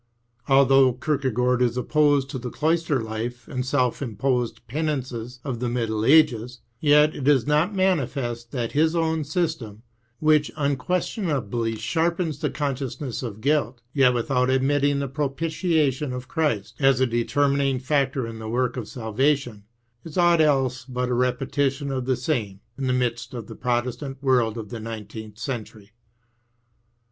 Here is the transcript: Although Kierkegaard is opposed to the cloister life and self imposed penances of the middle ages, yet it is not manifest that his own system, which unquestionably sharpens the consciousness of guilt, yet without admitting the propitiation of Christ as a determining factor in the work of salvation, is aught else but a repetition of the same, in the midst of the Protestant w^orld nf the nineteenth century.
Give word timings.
Although 0.49 0.93
Kierkegaard 0.93 1.61
is 1.61 1.77
opposed 1.77 2.27
to 2.31 2.39
the 2.39 2.49
cloister 2.49 3.03
life 3.03 3.47
and 3.47 3.63
self 3.63 4.01
imposed 4.01 4.65
penances 4.67 5.39
of 5.43 5.59
the 5.59 5.69
middle 5.69 6.03
ages, 6.05 6.59
yet 6.79 7.15
it 7.15 7.27
is 7.27 7.45
not 7.45 7.75
manifest 7.75 8.51
that 8.51 8.71
his 8.71 8.95
own 8.95 9.23
system, 9.23 9.83
which 10.17 10.49
unquestionably 10.57 11.75
sharpens 11.75 12.39
the 12.39 12.49
consciousness 12.49 13.21
of 13.21 13.41
guilt, 13.41 13.83
yet 13.93 14.15
without 14.15 14.49
admitting 14.49 14.97
the 14.97 15.07
propitiation 15.07 16.13
of 16.13 16.27
Christ 16.27 16.73
as 16.79 16.99
a 16.99 17.05
determining 17.05 17.77
factor 17.77 18.25
in 18.25 18.39
the 18.39 18.49
work 18.49 18.77
of 18.77 18.87
salvation, 18.87 19.65
is 20.03 20.17
aught 20.17 20.41
else 20.41 20.83
but 20.83 21.09
a 21.09 21.13
repetition 21.13 21.91
of 21.91 22.05
the 22.05 22.15
same, 22.17 22.59
in 22.75 22.87
the 22.87 22.91
midst 22.93 23.35
of 23.35 23.45
the 23.45 23.53
Protestant 23.55 24.19
w^orld 24.23 24.55
nf 24.55 24.69
the 24.69 24.79
nineteenth 24.79 25.37
century. 25.37 25.91